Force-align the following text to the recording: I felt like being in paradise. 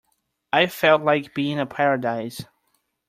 I 0.51 0.65
felt 0.65 1.03
like 1.03 1.35
being 1.35 1.59
in 1.59 1.67
paradise. 1.67 2.43